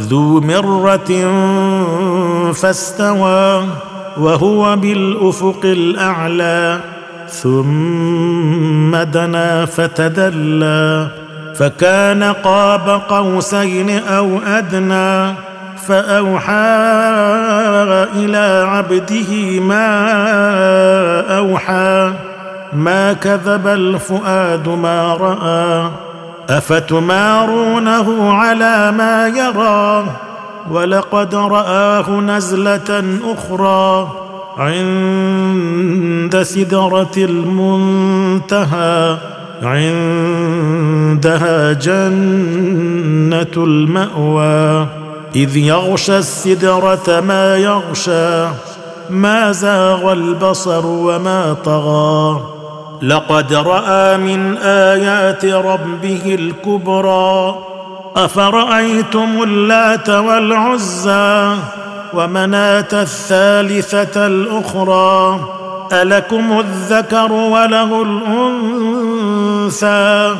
[0.00, 1.10] ذو مرة
[2.52, 3.64] فاستوى
[4.16, 6.80] وهو بالأفق الأعلى
[7.28, 11.08] ثم دنا فتدلى
[11.54, 15.34] فكان قاب قوسين أو أدنى
[15.86, 16.52] فأوحى
[18.14, 19.86] إلى عبده ما
[21.38, 22.12] أوحى
[22.72, 25.90] ما كذب الفؤاد ما رأى.
[26.48, 30.04] أفتمارونه على ما يرى
[30.70, 34.08] ولقد رآه نزلة أخرى
[34.58, 39.16] عند سدرة المنتهى
[39.62, 44.86] عندها جنة المأوى.
[45.36, 48.46] إذ يغشى السدرة ما يغشى
[49.10, 52.61] ما زاغ البصر وما طغى.
[53.02, 57.58] لقد رأى من آيات ربه الكبرى.
[58.16, 61.54] أفرأيتم اللات والعزى
[62.14, 65.40] ومناة الثالثة الأخرى؟
[65.92, 68.02] ألكم الذكر وله
[69.72, 70.36] الأنثى؟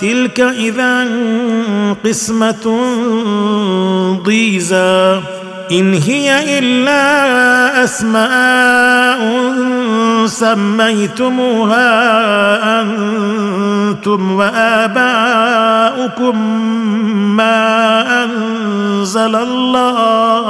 [0.00, 1.08] تلك إذا
[2.04, 2.80] قسمة
[4.24, 5.20] ضيزى.
[5.72, 9.49] إن هي إلا أسماء
[10.26, 11.90] سميتموها
[12.80, 16.36] أنتم وآباؤكم
[17.36, 20.46] ما أنزل الله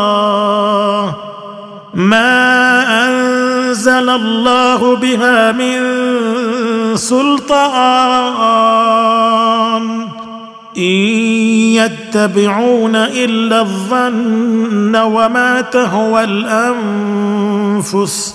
[1.94, 5.80] ما أنزل الله بها من
[6.96, 8.40] سلطان.
[10.76, 10.82] إن
[11.76, 18.34] يتبعون إلا الظن وما تهوى الأنفس.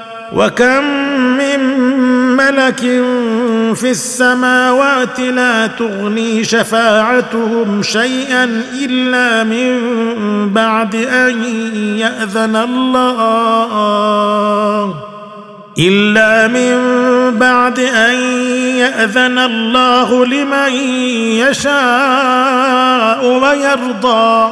[0.33, 0.83] وكم
[1.37, 1.59] من
[2.37, 2.79] ملك
[3.75, 9.79] في السماوات لا تغني شفاعتهم شيئا الا من
[10.53, 11.43] بعد ان
[11.97, 13.65] ياذن الله
[15.79, 16.77] الا من
[17.37, 18.13] بعد ان
[18.77, 20.73] ياذن الله لمن
[21.49, 24.51] يشاء ويرضى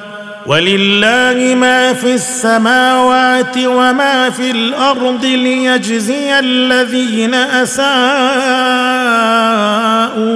[0.45, 7.85] ولله ما في السماوات وما في الأرض ليجزي الذين أساءوا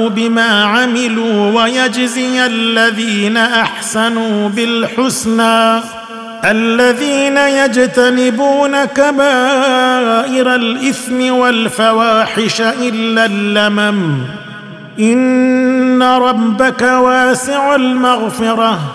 [0.10, 5.82] بما عملوا ويجزي الذين أحسنوا بالحسنى.
[6.46, 14.18] الذين يجتنبون كبائر الإثم والفواحش إلا اللمم.
[15.00, 18.95] إن ربك واسع المغفرة.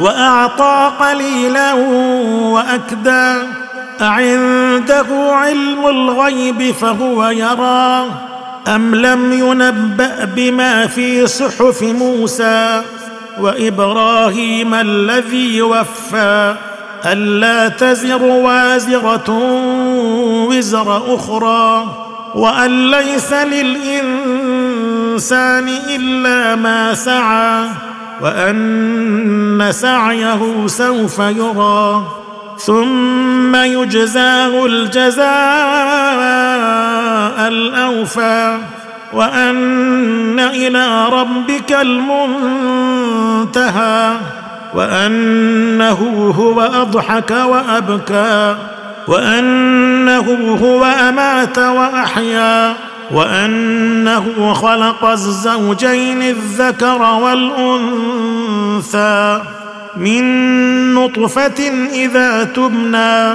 [0.00, 1.74] وأعطى قليلا
[2.54, 3.34] واكدى
[4.00, 8.06] أعنده عنده علم الغيب فهو يرى
[8.68, 12.82] أم لم ينبأ بما في صحف موسى
[13.40, 16.54] وإبراهيم الذي وفى
[17.06, 19.30] ألا تزر وازرة
[20.48, 21.86] وزر أخرى
[22.34, 24.48] وأن ليس للإنسان
[25.88, 27.68] إلا ما سعى.
[28.20, 32.02] وأن سعيه سوف يرى
[32.58, 35.28] ثم يجزاه الجزاء
[37.48, 38.58] الأوفى.
[39.12, 41.72] وأن إلى ربك
[42.92, 43.66] المنتهى
[44.74, 48.56] وأنه هو أضحك وأبكى
[49.08, 52.74] وأنه هو أمات وأحيا.
[53.10, 58.28] وأنه خلق الزوجين الذكر والأنثى
[59.96, 63.34] من نطفة إذا تبنى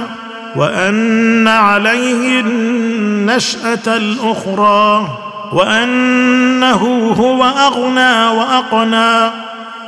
[0.56, 5.08] وأن عليه النشأة الأخرى
[5.52, 9.30] وأنه هو أغنى وأقنى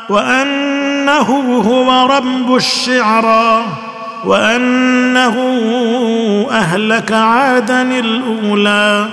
[0.09, 3.65] وأنه هو رب الشعرى
[4.25, 5.37] وأنه
[6.51, 9.07] أهلك عادا الأولى.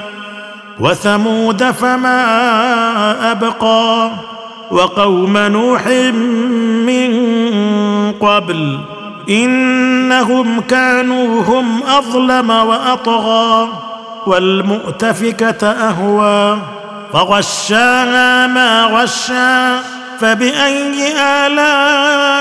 [0.79, 2.21] وثمود فما
[3.31, 4.11] أبقى
[4.71, 5.87] وقوم نوح
[6.85, 7.11] من
[8.11, 8.79] قبل
[9.29, 13.67] إنهم كانوا هم أظلم وأطغى
[14.27, 16.57] والمؤتفكة أهوى
[17.13, 19.79] فغشاها ما غشا
[20.19, 21.13] فبأي
[21.47, 22.33] آلاء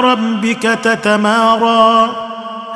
[0.00, 2.27] ربك تتمارى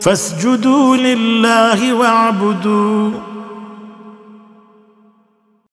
[0.00, 3.10] فاسجدوا لله واعبدوا